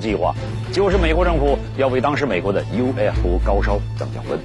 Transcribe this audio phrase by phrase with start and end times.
[0.00, 0.34] 计划
[0.72, 4.40] 就是美国政府要为当时美国的 UFO 高烧降降温。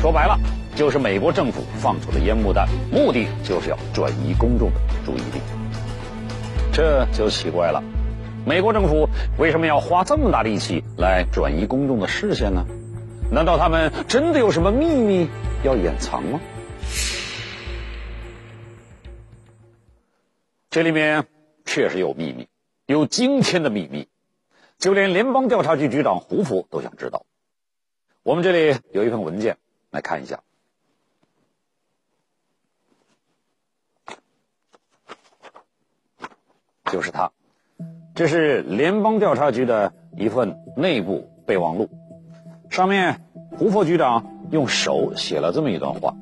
[0.00, 0.38] 说白了，
[0.76, 5.40] 就是美国政府放出的烟幕弹，目的就是要转移公众的注意力。
[6.72, 7.82] 这就奇怪了，
[8.46, 12.64] 美国政府为什么要花这么大力气来转移公众的视线呢？
[13.32, 15.28] 难道他们真的有什么秘密
[15.64, 16.40] 要掩藏吗？
[20.70, 21.24] 这里面
[21.64, 22.46] 确实有秘密，
[22.86, 24.06] 有惊天的秘密，
[24.78, 27.24] 就连联邦调查局局长胡佛都想知道。
[28.22, 29.56] 我们这里有一份文件，
[29.90, 30.40] 来看一下，
[36.84, 37.32] 就是他，
[38.14, 41.88] 这是联邦调查局的一份内部备忘录，
[42.70, 43.22] 上面
[43.58, 46.14] 胡佛局长用手写了这么一段话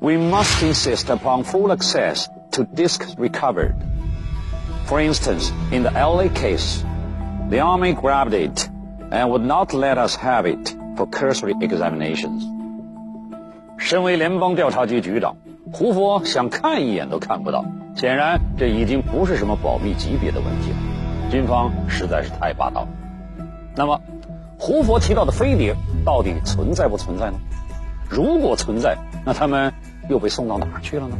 [0.00, 2.26] ：We must insist upon full access.
[2.52, 3.74] to discs recovered.
[4.86, 6.82] For instance, in the LA case,
[7.50, 8.68] the Army grabbed it
[9.10, 12.44] and would not let us have it for cursory examinations.
[13.76, 15.36] 身为联邦调查局局长，
[15.72, 17.64] 胡佛想看一眼都看不到。
[17.96, 20.76] 显然，这已经不是什么保密级别的问题了。
[21.30, 22.88] 军方实在是太霸道了。
[23.74, 24.00] 那么，
[24.58, 25.74] 胡佛提到的飞碟
[26.04, 27.38] 到底存在不存在呢？
[28.08, 29.72] 如果存在，那他们
[30.08, 31.16] 又被送到哪儿去了呢？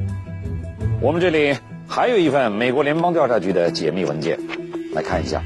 [1.00, 1.56] 我们这里
[1.88, 4.38] 还有一份美国联邦调查局的解密文件，
[4.94, 5.42] 来看一下，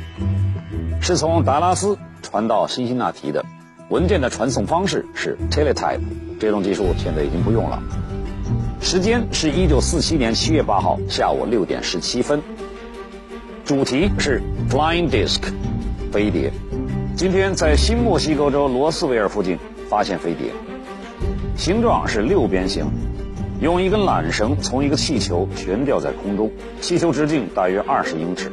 [1.06, 3.44] 是从达拉斯传到辛辛那提的。
[3.90, 6.00] 文件的传送方式是 teletype，
[6.40, 7.78] 这种技术现在已经不用了。
[8.80, 12.40] 时间是一九四七年七月八号下午六点十七分。
[13.66, 15.42] 主题是 flying disc，
[16.10, 16.50] 飞碟。
[17.14, 19.58] 今天在新墨西哥州罗斯维尔附近
[19.90, 20.52] 发现飞碟，
[21.54, 22.86] 形状是六边形。
[23.60, 28.50] 用一根缆绳从一个气球悬吊在空中，气球直径大约二十英尺。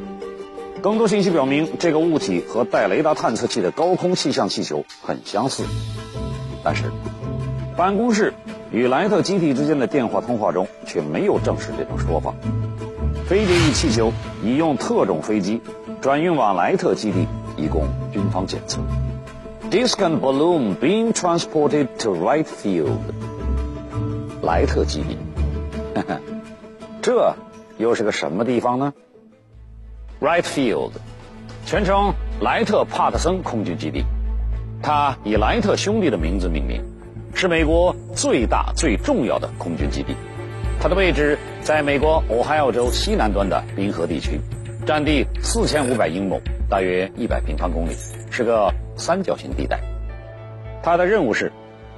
[0.82, 5.64] 更多信息表明，这个物体和带雷达探测器的高空气象气球很相似。
[6.64, 6.92] 但是，
[7.78, 8.34] 办公室
[8.72, 12.34] 与莱特基地之间的电话通话中却没有证实这种说法。
[13.28, 14.12] 飞碟与气球
[14.44, 15.62] 已用特种飞机
[16.02, 17.28] 转运往莱特基地，
[17.58, 18.82] 以供军方检测。
[19.70, 22.98] Disc and balloon being transported to Wright Field.
[24.42, 25.18] 莱特基地，
[27.04, 27.36] 这
[27.78, 28.94] 又是个什么地方呢
[30.22, 30.92] ？Wright Field，
[31.66, 34.06] 全称莱特帕特森空军基地，
[34.82, 36.82] 它以莱特兄弟的名字命名，
[37.34, 40.16] 是美国最大最重要的空军基地。
[40.80, 44.40] 它的位置在美国俄亥俄州西南端的滨河地区，
[44.86, 46.40] 占地四千五百英亩，
[46.70, 47.96] 大约一百平方公里，
[48.30, 49.82] 是个三角形地带。
[50.84, 51.52] 它的任务是。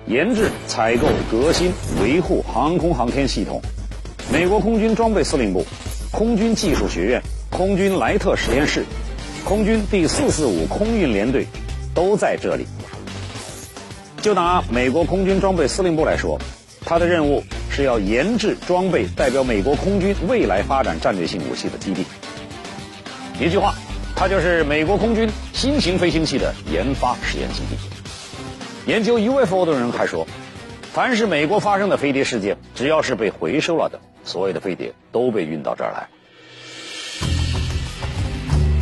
[0.05, 3.61] 研制、采购、革新、维护航空航天系统。
[4.33, 5.65] 美国空军装备司令部、
[6.11, 7.21] 空军技术学院、
[7.53, 8.83] 空军莱特实验室、
[9.45, 11.45] 空军第四四五空运联队
[11.93, 12.65] 都在这里。
[14.23, 16.39] 就拿美国空军装备司令部来说，
[16.83, 22.03] 他的任务是要研制装备代表美国空军未来发展战略性武器的基地。
[23.39, 23.75] 一句话，
[24.15, 28.91] 它就是美国空军新型飞行器的研发实验基地。
[28.91, 30.27] 研究 UFO 的人还说，
[30.91, 36.07] 凡是美国发生的飞碟事件，只要是被回收了的，所有的飞碟都被运到这儿来。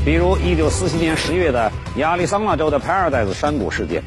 [0.03, 4.03] 比如1947年10月的亚利桑那州的 Paradise 山谷事件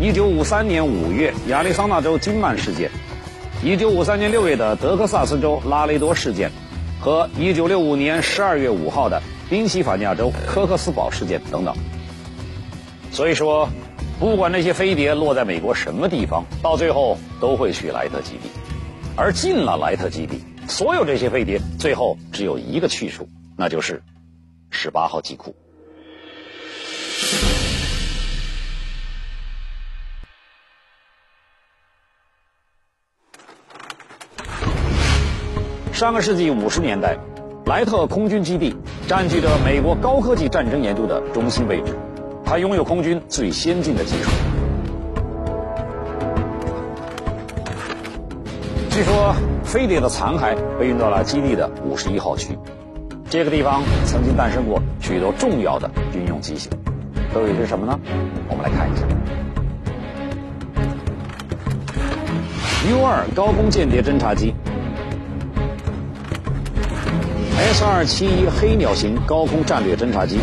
[0.00, 2.90] ，1953年5月亚利桑那州金曼事件
[3.62, 6.50] ，1953年6月的德克萨斯州拉雷多事件，
[7.00, 11.74] 和1965年12月5号的宾夕法尼亚州科克斯堡事件等等。
[13.10, 13.68] 所以说。
[14.20, 18.50] 不管那些飞碟落在美国什么地方，到最后都会去莱特基地。
[19.14, 24.02] 而进了莱特基地，所有这些飞碟最后只有一个去处，那就是
[24.70, 25.54] 十八号机库。
[35.92, 37.18] 上个世纪五十年代，
[37.66, 38.76] 莱特空军基地
[39.08, 41.98] 占据着美国高科技战争研究的中心位置。
[42.44, 44.30] 它拥有空军最先进的技术。
[48.90, 49.34] 据说
[49.64, 52.56] 飞碟的残骸被运到了基地的五十一号区，
[53.30, 56.72] 这个地方曾经诞生过许多重要的军用机型，
[57.32, 58.00] 都有些什么呢？
[58.48, 59.02] 我们来看一下
[62.90, 64.54] ：U 二高空间谍侦察机
[67.58, 70.38] ，S 二七一黑鸟型高空战略侦察机。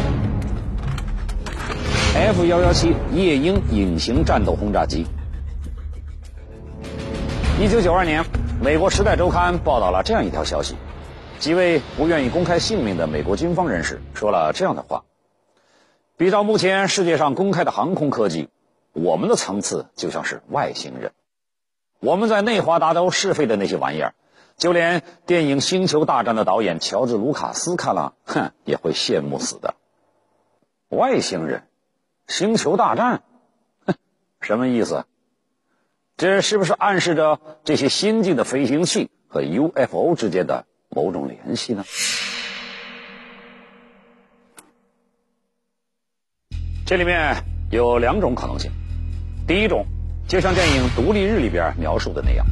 [2.14, 5.08] F 幺幺七夜鹰隐形战斗轰炸机。
[7.60, 8.24] 一九九二年，
[8.62, 10.76] 美国《时代周刊》报道了这样一条消息：
[11.46, 15.04] 几位不愿意公开姓名的美国军方人士说了这样的话
[16.18, 18.50] 比照目前世界上公开的航空科技，
[18.94, 21.12] 我们的层次就像是外星人。
[22.00, 24.16] 我们在内华达州试飞的那些玩意儿，
[24.58, 29.76] 就连电影《星球大战》的导演乔治·卢卡斯看了，哼，也会羡慕死的。
[30.90, 31.60] 外星人，
[32.34, 33.18] 《星球大战》，
[33.86, 33.94] 哼，
[34.42, 35.06] 什么意思？
[36.18, 40.66] 这是不是暗示着这些先进的飞行器和 UFO 之间的
[40.96, 41.84] 某种联系呢？
[46.86, 47.36] 这里面
[47.70, 48.72] 有两种可能性。
[49.46, 49.86] 第一种，
[50.26, 52.46] 就像电影《独立日》里边描述的那样，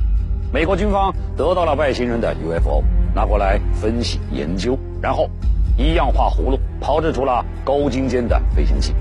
[0.52, 2.84] 美国军方得到了外星人的 UFO，
[3.16, 5.30] 拿过来分析研究，然后
[5.78, 8.94] 一样画葫芦，炮制出了高精尖的飞行器。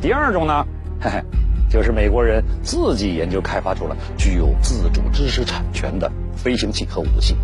[0.00, 0.64] 第二种呢，
[1.00, 1.20] 嘿嘿。
[1.70, 7.34] 就是美国人自己研究开发出了具有自主知识产权的飞行器和武器，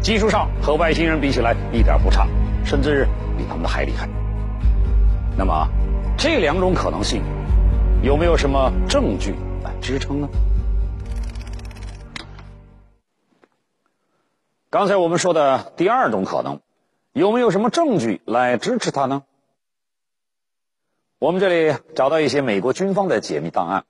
[0.00, 2.26] 技术上和外星人比起来一点不差，
[2.64, 3.06] 甚至
[3.36, 4.08] 比他们的还厉害。
[5.36, 5.68] 那么，
[6.16, 7.22] 这两种可能性
[8.02, 10.28] 有没有什么证据来支撑呢？
[14.70, 16.60] 刚才我们说的第二种可能，
[17.12, 19.24] 有没有什么证据来支持它呢？
[21.18, 23.84] 我们这里找到一些美国军方的解密档案，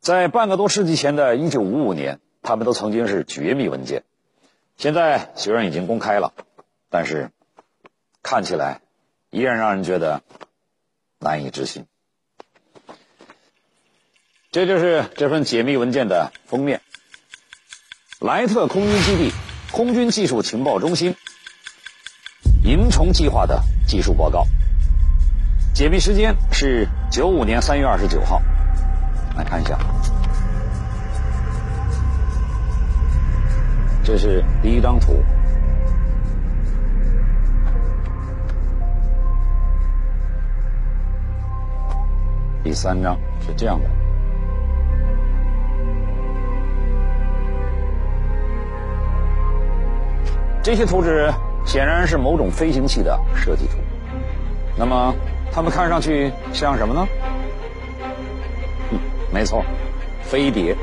[0.00, 4.04] 在半个多世纪前的1955年，他们都曾经是绝密文件。
[4.76, 6.32] 现在虽然已经公开了，
[6.90, 7.30] 但是
[8.22, 8.80] 看起来
[9.30, 10.22] 依然让人觉得
[11.18, 11.86] 难以置信。
[14.50, 16.80] 这就是这份解密文件的封面：
[18.20, 19.32] 莱特空军基地
[19.72, 21.16] 空军技术情报中心
[22.62, 24.46] 银虫计划的技术报告。
[25.74, 28.40] 解密时间是九五年三月二十九号，
[29.36, 29.76] 来看一下，
[34.04, 35.16] 这是第一张图，
[42.62, 43.88] 第三张是这样的，
[50.62, 51.32] 这些图纸
[51.64, 53.78] 显然是某种飞行器的设计图，
[54.76, 55.14] 那么。
[55.52, 57.06] 它们看上去像什么呢？
[58.90, 58.98] 嗯，
[59.32, 59.64] 没错，
[60.24, 60.76] 飞碟。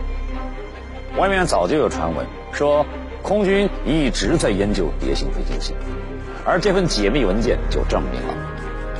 [1.17, 2.85] 外面早就有传闻说，
[3.31, 5.73] 空军一直在研究碟形飞行器，
[6.45, 8.35] 而这份解密文件就证明了，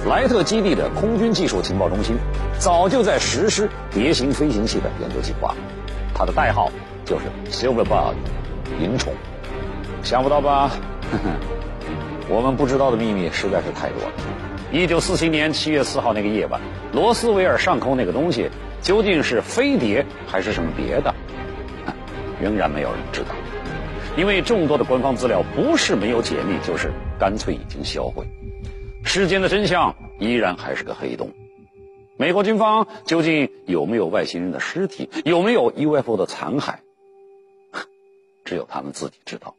[0.07, 2.15] 莱特基地的空军技术情报中心
[2.57, 5.53] 早就在实施碟形飞行器的研究计划，
[6.13, 6.71] 它的代号
[7.03, 8.13] 就是 Silverbug，
[8.79, 9.11] 银虫。
[10.01, 10.71] 想不到吧？
[12.29, 14.13] 我们不知道的秘密实在是太多了。
[14.71, 16.61] 一九四七年七月四号那个夜晚，
[16.93, 18.49] 罗斯维尔上空那个东西
[18.81, 21.13] 究竟是飞碟还是什么别的，
[22.41, 23.35] 仍然没有人知道。
[24.17, 28.27] 因为众多的官方资料不是没有解密，就是干脆已经销毁。
[29.05, 31.31] 事件的真相依然还是个黑洞。
[32.17, 36.75] 美国军方究竟有没有外星人的尸体，有没有 UFO 的残骸，
[38.45, 39.55] 只有他们自己知道。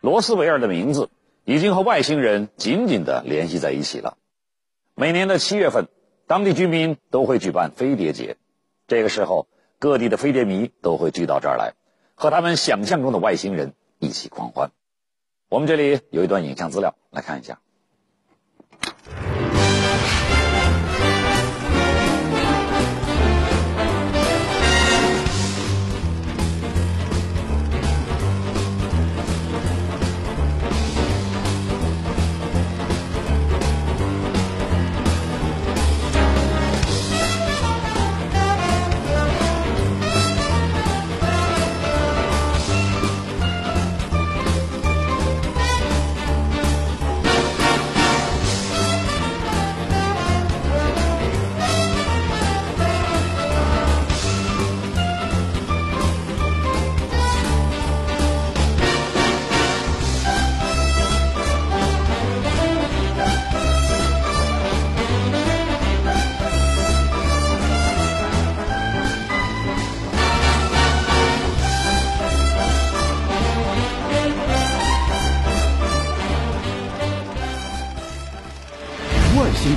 [0.00, 1.08] 罗斯维尔的名字
[1.44, 4.18] 已经和外星人紧紧的联系在一起了。
[4.94, 5.86] 每年的七月份，
[6.26, 8.36] 当地居民都会举办飞碟节，
[8.86, 9.48] 这个时候，
[9.78, 11.74] 各地的飞碟迷都会聚到这儿来，
[12.16, 14.72] 和他们想象中的外星人一起狂欢。
[15.48, 17.60] 我们这里有一段影像资料，来看一下。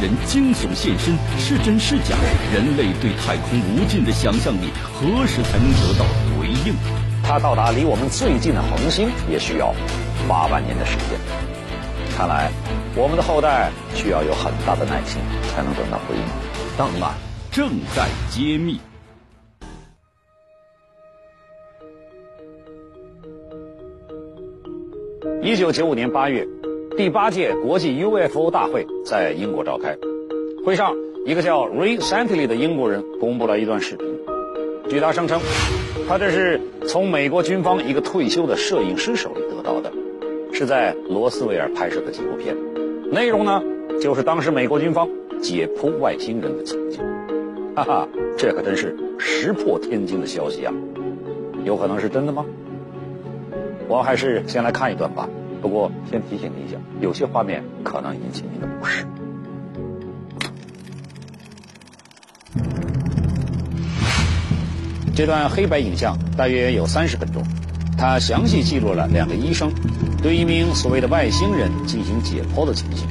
[0.01, 2.15] 人惊悚现身，是真是假？
[2.53, 6.05] 人类对太空无尽的想象力，何时才能得到
[6.37, 6.75] 回应？
[7.23, 9.73] 它到达离我们最近的恒星，也需要
[10.27, 11.17] 八万年的时间。
[12.15, 12.51] 看来，
[12.95, 15.21] 我们的后代需要有很大的耐心，
[15.55, 16.21] 才能等到回应。
[16.77, 17.15] 档案
[17.51, 18.79] 正在揭秘。
[25.41, 26.47] 一九九五年八月。
[26.97, 29.97] 第八届国际 UFO 大会在英国召开。
[30.65, 30.93] 会上，
[31.25, 34.07] 一个叫 Ray Santley 的英国人公布了一段视频。
[34.89, 35.39] 据他声称，
[36.07, 39.91] 他这是从美国军方一个退休的摄影师手里得到的，
[40.51, 42.55] 是在罗斯威尔拍摄的纪录片。
[43.09, 43.63] 内容呢，
[44.01, 45.07] 就是当时美国军方
[45.41, 46.99] 解剖外星人的情景。
[47.73, 48.07] 哈哈，
[48.37, 50.73] 这可真是石破天惊的消息啊！
[51.63, 52.45] 有可能是真的吗？
[53.87, 55.29] 我还是先来看一段吧。
[55.61, 59.05] 不过先提醒您一下，有些画面可能引起您的不适。
[65.13, 67.43] 这段黑白影像大约有三十分钟，
[67.97, 69.71] 它详细记录了两个医生
[70.23, 73.07] 对一名所谓的外星人进行解剖的情形。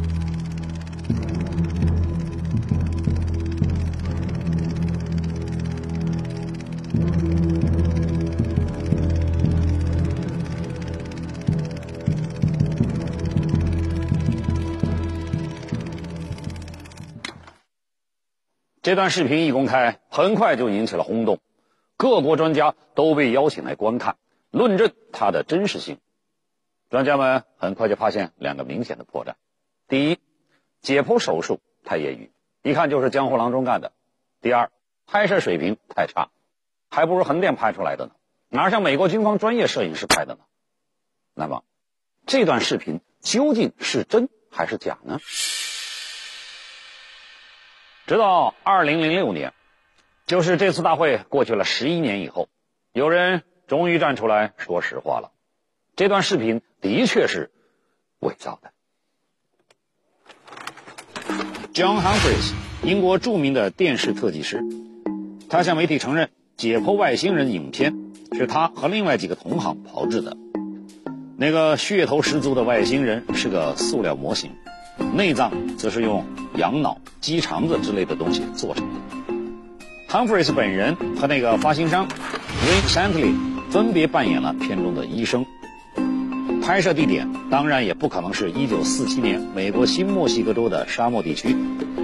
[18.90, 21.38] 这段视频一公开，很快就引起了轰动，
[21.96, 24.16] 各国专家都被邀请来观看，
[24.50, 26.00] 论证它的真实性。
[26.88, 29.34] 专家们很快就发现两个明显的破绽：
[29.86, 30.18] 第一，
[30.80, 32.32] 解剖手术太业余，
[32.64, 33.92] 一看就是江湖郎中干的；
[34.40, 34.72] 第二，
[35.06, 36.30] 拍摄水平太差，
[36.90, 38.12] 还不如横店拍出来的呢，
[38.48, 40.40] 哪像美国军方专业摄影师拍的呢？
[41.32, 41.62] 那么，
[42.26, 45.20] 这段视频究竟是真还是假呢？
[48.10, 49.52] 直到二零零六年，
[50.26, 52.48] 就是这次大会过去了十一年以后，
[52.92, 55.30] 有人终于站出来说实话了。
[55.94, 57.52] 这段视频的确是
[58.18, 58.72] 伪造的。
[61.72, 62.52] John Humphries，
[62.82, 64.60] 英国著名的电视特技师，
[65.48, 67.94] 他向媒体承认，解剖外星人影片
[68.32, 70.36] 是他和另外几个同行炮制的。
[71.36, 74.50] 那个噱头十足的外星人是个塑料模型。
[75.14, 76.24] 内脏则是用
[76.56, 79.00] 羊脑、鸡肠子之类的东西做成的。
[80.08, 83.34] Humphreys 本人和那个发行商 Rick Santley
[83.70, 85.46] 分别扮演了片中的医生。
[86.62, 91.56] 拍摄地点当然也不可能是一九四七年美国新墨西哥州的沙漠地区，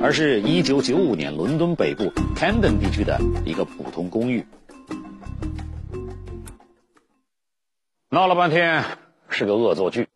[0.02, 4.44] 而是一九九五年伦敦北部 Camden 地区的一个普通公寓。
[8.08, 8.84] 闹了半天
[9.28, 10.08] 是个恶作剧，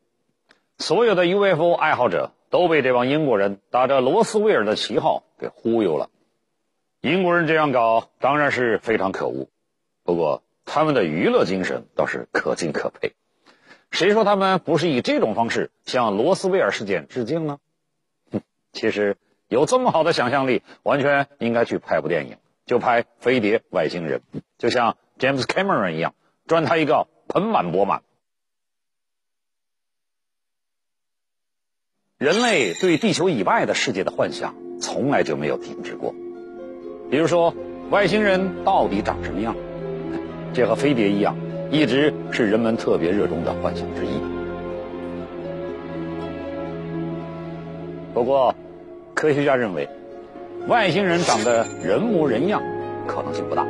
[0.79, 2.33] 所有的 UFO 爱好者。
[2.51, 6.11] 都被这帮英国人打着罗斯威尔的旗号给忽悠了。
[7.01, 9.49] 英国人这样搞当然是非常可恶，
[10.05, 13.15] 不过他们的娱乐精神倒是可敬可佩。
[13.91, 17.59] 谁说他们不是以这种方式向罗斯威尔事件致敬呢？
[18.31, 18.43] 哼，
[18.73, 19.17] 其实
[19.49, 24.21] 有这么好的想象力，完全应该去拍部电影，就拍《飞碟外星人》，
[24.59, 26.15] 就像 James Cameron 一样，
[26.47, 28.03] 赚他一个盆满钵满。
[32.21, 36.15] 人类对地球以外的世界的幻想从来就没有停止过。
[37.11, 37.55] 比如说，
[37.89, 39.57] 外星人到底长什么样？
[40.53, 41.35] 这和飞碟一样，
[41.71, 44.11] 一直是人们特别热衷的幻想之一。
[48.13, 48.55] 不过，
[49.15, 49.89] 科学家认为，
[50.69, 52.61] 外星人长得人模人样
[53.07, 53.67] 可能性不大，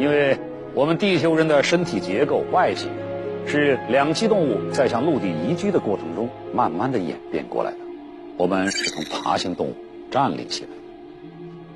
[0.00, 0.36] 因为
[0.74, 2.90] 我们地球人的身体结构外形。
[3.46, 7.78] 是两栖动物在向陆地移居的过程中慢慢的演变过来的。
[8.36, 9.76] 我们是从爬行动物
[10.10, 10.70] 站立起来，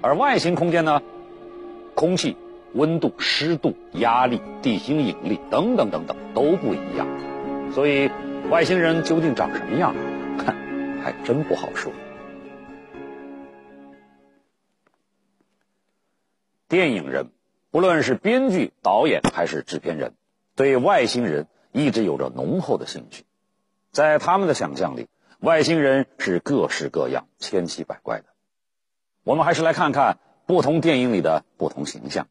[0.03, 1.01] 而外星空间呢，
[1.95, 2.37] 空气、
[2.75, 7.07] 温度、湿度、压力、地心引力等等等等都不一样，
[7.73, 8.11] 所以
[8.51, 9.95] 外星人究竟长什么样，
[10.37, 10.55] 看
[11.03, 11.93] 还真不好说。
[16.69, 17.31] 电影人，
[17.71, 20.15] 不论是编剧、导演还是制片人，
[20.57, 21.47] 对外星人。
[21.73, 23.25] 一直有着浓厚的兴趣，
[23.93, 25.07] 在他们的想象里，
[25.39, 28.25] 外星人是各式各样、千奇百怪的。
[29.25, 32.27] 我们还是来看看不同电影里的不同形象。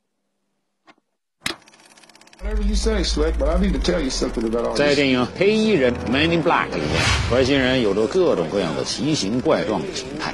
[4.75, 10.33] 在电影《黑衣人》（Man in Black） 里面，外星人有着各种各样的奇形怪状的形态。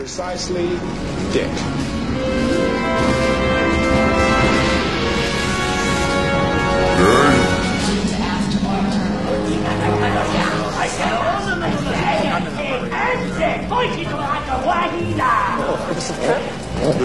[16.86, 17.02] Duration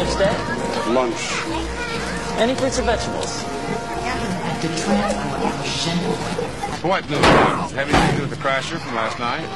[0.00, 0.28] of stay?
[0.92, 1.42] Lunch.
[2.40, 3.40] Any fruits or vegetables?
[6.82, 7.20] What news?
[7.20, 9.46] Have anything to do with the crasher from last night?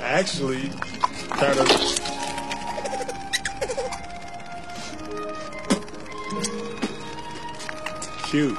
[0.00, 0.70] Actually,
[1.28, 1.68] kind of.
[8.30, 8.56] Shoot.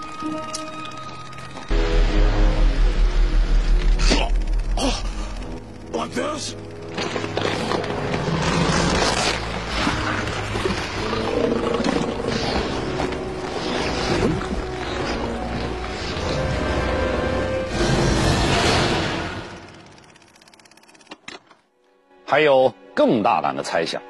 [22.34, 24.02] 还有更大胆的猜想，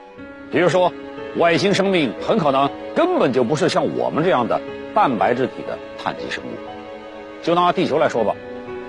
[0.49, 0.93] 比如说，
[1.35, 4.61] 外星生命很可能根本就不是像我们这样的
[4.95, 6.47] 蛋白质体的碳基生物。
[7.41, 8.33] 就拿地球来说吧，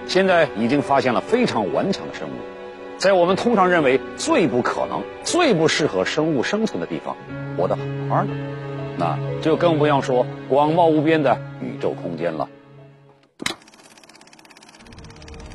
[0.07, 2.33] 现在已经发现了非常顽强的生物，
[2.97, 7.17] 在我们通常认为最不可能、最不适合生物生存的地方，
[7.57, 8.29] 活得很好的，
[8.97, 12.49] 那就更不要说广袤无边的宇宙空间了。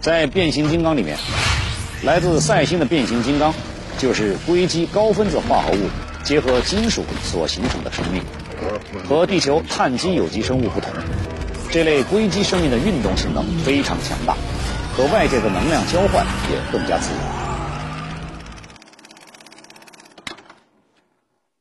[0.01, 1.15] 在变形金刚里面。
[2.01, 3.53] 来自赛星的变形金刚，
[3.99, 5.89] 就是硅基高分子化合物
[6.23, 8.23] 结合金属所形成的生命。
[9.07, 10.91] 和地球碳基有机生物不同，
[11.69, 14.35] 这类硅基生命的运动性能非常强大，
[14.95, 17.19] 和外界的能量交换也更加自由。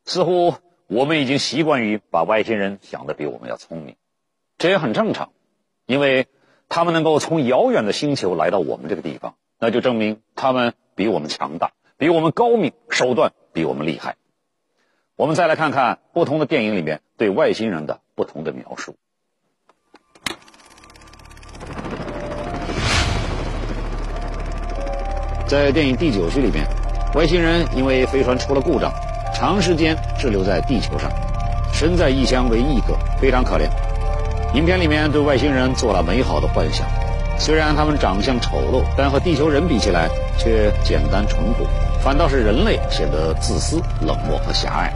[0.04, 0.54] 似乎
[0.86, 3.96] 我们已经习惯于把外星人想的比我们要聪明，
[4.58, 5.30] 这也很正常，
[5.86, 6.26] 因为
[6.68, 9.34] 他们能够从遥远的星球来到我们这个地方。
[9.60, 14.14] 那就证明他们比我们强大，比我们高明，手段比我们厉害。
[15.16, 18.94] 我们再来看看不同的电影里面对外星人的不同的描述。
[25.48, 26.68] 在电影第九集里面，
[27.16, 28.92] 外星人因为飞船出了故障，
[29.34, 31.10] 长时间滞留在地球上，
[31.72, 33.68] 身在异乡为异客，非常可怜。
[34.54, 36.86] 影片里面对外星人做了美好的幻想。
[37.38, 41.66] 虽然他们长相丑陋，但和地球人比起来却简单淳朴，
[42.02, 44.92] 反倒是人类显得自私、冷漠和狭隘。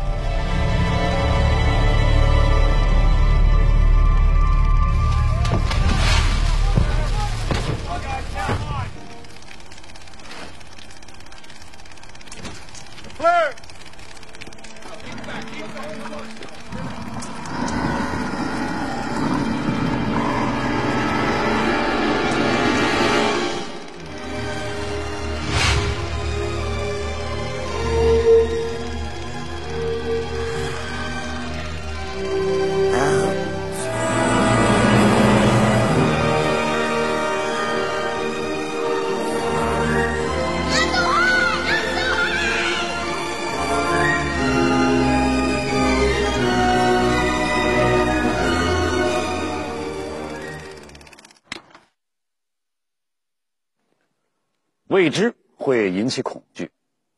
[55.02, 56.70] 未知会引起恐惧，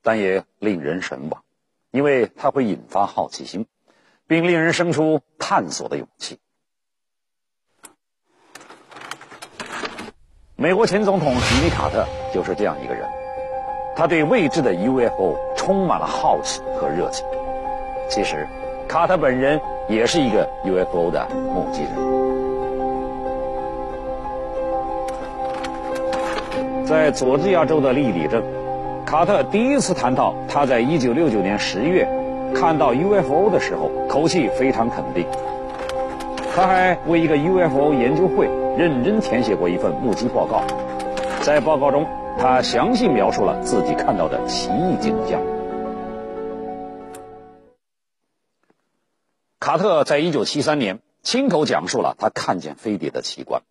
[0.02, 1.44] 但也令人神往，
[1.90, 3.66] 因为它会引发好奇心，
[4.26, 6.38] 并令人生出探索的勇气。
[10.56, 13.06] 美国前总统吉米·卡特就是这样一个人，
[13.94, 17.26] 他对未知的 UFO 充满了好奇和热情。
[18.08, 18.48] 其实，
[18.88, 22.23] 卡特本人也是一个 UFO 的目击人。
[26.86, 28.44] 在佐治亚州的利里镇，
[29.06, 32.06] 卡特第一次谈到他在1969年10月
[32.54, 35.26] 看到 UFO 的时候，口气非常肯定。
[36.54, 40.62] 他还为一个 UFO 研究会认真填写过一份目击报告，
[41.40, 42.06] 在报告中，
[42.38, 45.40] 他详细描述了自己看到的奇异景象。
[49.58, 53.62] 卡特在1973年亲口讲述了他看见飞碟的奇观，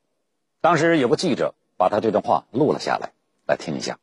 [0.61, 1.53] 当时有个记者。
[1.77, 3.09] 把他这段话录了下来，
[3.45, 3.97] 来听一下。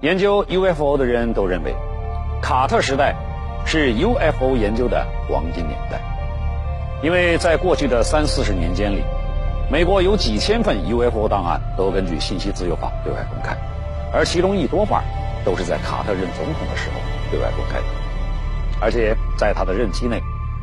[0.00, 1.74] 研究 UFO 的人都认为，
[2.40, 3.16] 卡特时代
[3.66, 6.00] 是 UFO 研究的黄金年代，
[7.02, 9.02] 因为在过去的三四十年间里，
[9.70, 13.56] 美国有几千份 UFO 档案都根据信息自由法对外公开。
[14.16, 15.04] 而其中一多半
[15.44, 16.96] 都是在卡特任总统的时候
[17.30, 17.84] 对外公开的，
[18.80, 20.22] 而且在他的任期内，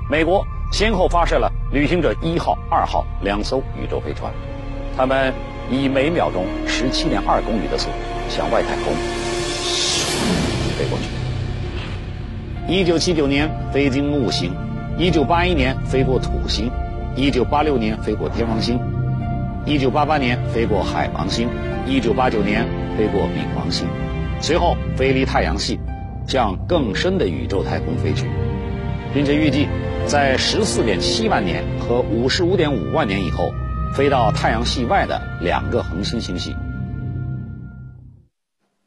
[0.09, 4.33] 美国先后发射了旅行者一号、二号两艘宇宙飞船，
[4.97, 5.31] 他们
[5.69, 7.95] 以每秒钟十七点二公里的速度
[8.27, 8.91] 向外太空
[10.75, 11.05] 飞过去。
[12.67, 14.51] 一九七九年飞经木星，
[14.97, 16.71] 一九八一年飞过土星，
[17.15, 18.79] 一九八六年飞过天王星，
[19.65, 21.49] 一九八八年飞过海王星，
[21.85, 22.83] 一九八九年。
[22.95, 23.87] 飞过冥王星，
[24.39, 25.79] 随后飞离太阳系，
[26.27, 28.29] 向更深的宇宙太空飞去，
[29.15, 29.67] 并且预计
[30.05, 33.51] 在十四点七万年和五十五点五万年以后，
[33.95, 36.55] 飞到太阳系外的两个恒星星系。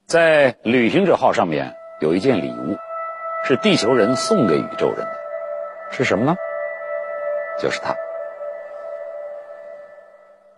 [0.07, 2.77] 在旅行者号上面有一件礼物，
[3.45, 5.11] 是地球人送给宇宙人的，
[5.91, 6.37] 是什么呢？
[7.61, 7.97] 就是它，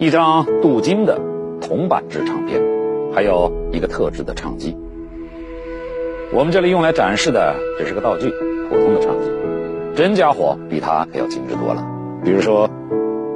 [0.00, 1.20] 一张镀金的
[1.60, 2.62] 铜版制唱片，
[3.12, 4.76] 还有一个特制的唱机。
[6.32, 8.30] 我们这里用来展示的只是个道具，
[8.70, 9.28] 普通的唱机，
[9.96, 11.84] 真家伙比它可要精致多了。
[12.22, 12.70] 比如说，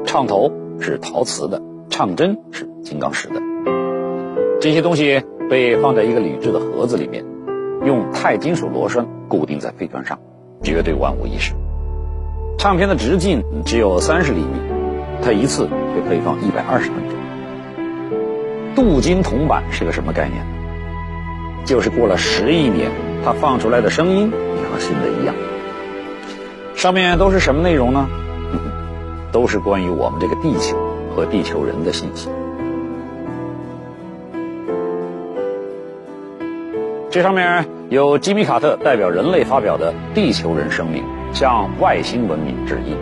[0.07, 3.43] 唱头是陶瓷的，唱针是金刚石的，
[4.61, 5.21] 这些东西
[5.51, 7.25] 被放在一个铝制的盒子里面，
[7.85, 10.21] 用钛金属螺栓固定在飞船上，
[10.63, 11.55] 绝对万无一失。
[12.57, 14.47] 唱片的直径只有三十厘米，
[15.23, 17.17] 它一次就可以放一百二十分钟。
[18.75, 20.45] 镀金铜板是个什么概念？
[21.65, 22.91] 就是过了十亿年，
[23.25, 25.35] 它放出来的声音也和新的一样。
[26.75, 28.09] 上面都是什么内容呢？
[29.31, 30.77] 都是关于我们这个地球
[31.15, 32.29] 和地球人的信息。
[37.11, 42.97] 这上面有吉米·卡特代表人类发表的地球人声明，向外星文明致意。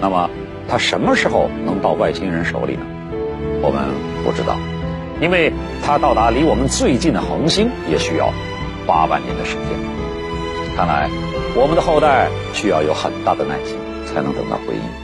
[0.00, 0.28] 那么，
[0.68, 2.86] 它什么时候能到外星人手里呢？
[3.62, 3.84] 我们
[4.24, 4.56] 不知道，
[5.20, 5.52] 因为
[5.84, 8.30] 它到达离我们最近的恒星也需要
[8.86, 9.78] 八万年的时间。
[10.76, 11.08] 看来，
[11.54, 15.03] 我们的后代需要有很大的耐心，才能等到回应。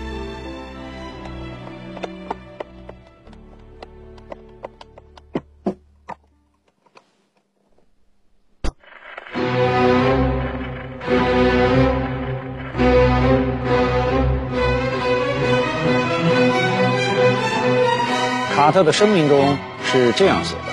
[18.80, 20.72] 特的声明中是这样写的：“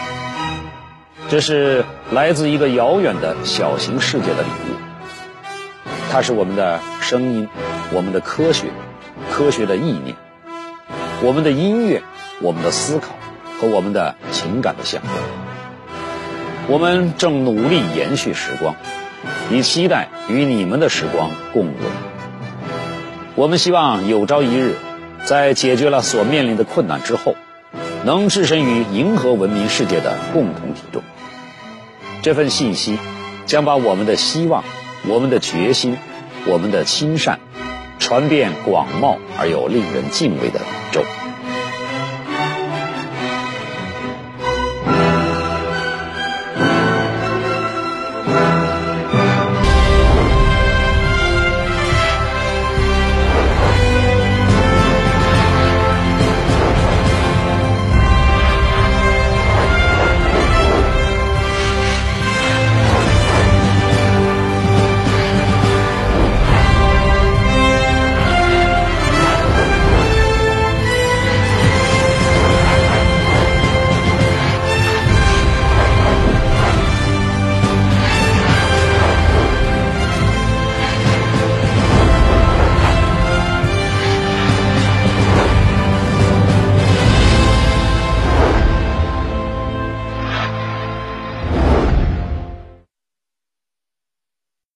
[1.28, 7.50] 这是来自一个遥远的小型世界的礼物，它是我们的声音，
[7.92, 8.68] 我们的科学，
[9.30, 10.16] 科学的意念，
[11.22, 12.02] 我们的音乐，
[12.40, 13.10] 我们的思考
[13.60, 15.12] 和我们的情感的象征。
[16.70, 18.78] 我们正努力延续时光，
[19.52, 21.76] 以期待与你们的时光共舞。
[23.36, 24.76] 我们希望有朝一日，
[25.26, 27.36] 在解决了所面临的困难之后。”
[28.06, 31.04] 能置身于银河文明世界的共同体中，
[32.22, 32.98] 这份信息
[33.46, 34.64] 将把我们的希望、
[35.08, 35.98] 我们的决心、
[36.46, 37.40] 我们的亲善
[38.00, 41.04] 传遍广袤而又令人敬畏的宇宙。